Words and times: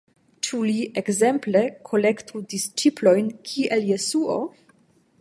Ĉu 0.45 0.61
li, 0.69 0.79
ekzemple, 1.01 1.61
kolektu 1.91 2.43
disĉiplojn 2.55 3.31
kiel 3.51 3.89
Jesuo? 3.95 4.41